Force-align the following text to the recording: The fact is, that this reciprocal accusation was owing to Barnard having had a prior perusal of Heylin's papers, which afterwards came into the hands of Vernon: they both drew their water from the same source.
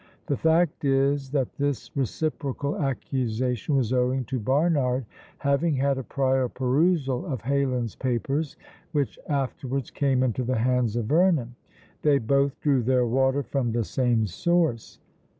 The 0.25 0.35
fact 0.37 0.83
is, 0.83 1.29
that 1.29 1.53
this 1.59 1.95
reciprocal 1.95 2.75
accusation 2.79 3.75
was 3.75 3.93
owing 3.93 4.25
to 4.25 4.39
Barnard 4.39 5.05
having 5.37 5.75
had 5.75 5.99
a 5.99 6.03
prior 6.03 6.49
perusal 6.49 7.23
of 7.27 7.43
Heylin's 7.43 7.95
papers, 7.95 8.57
which 8.93 9.19
afterwards 9.27 9.91
came 9.91 10.23
into 10.23 10.43
the 10.43 10.57
hands 10.57 10.95
of 10.95 11.05
Vernon: 11.05 11.53
they 12.01 12.17
both 12.17 12.59
drew 12.61 12.81
their 12.81 13.05
water 13.05 13.43
from 13.43 13.71
the 13.73 13.83
same 13.83 14.25
source. 14.25 14.97